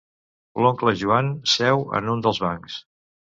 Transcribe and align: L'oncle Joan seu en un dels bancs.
L'oncle 0.65 0.93
Joan 1.01 1.29
seu 1.55 1.85
en 1.99 2.09
un 2.17 2.25
dels 2.29 2.43
bancs. 2.47 2.81